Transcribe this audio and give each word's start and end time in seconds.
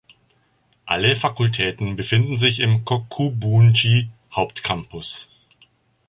Alle 0.87 1.15
Fakultäten 1.15 1.95
befinden 1.95 2.35
sich 2.35 2.57
im 2.59 2.85
Kokubunji-Hauptcampus. 2.85 5.27